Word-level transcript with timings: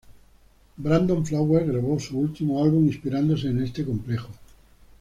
Brandon 0.77 1.23
Flowers 1.23 1.67
grabó 1.67 1.99
su 1.99 2.17
último 2.17 2.63
álbum 2.63 2.87
inspirándose 2.87 3.49
en 3.49 3.61
este 3.61 3.85
complejo. 3.85 4.29